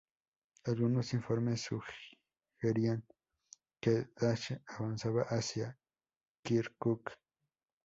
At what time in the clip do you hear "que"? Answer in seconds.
3.79-4.07